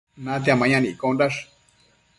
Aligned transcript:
natia 0.23 0.55
mayan 0.59 0.85
iccondash 0.91 1.37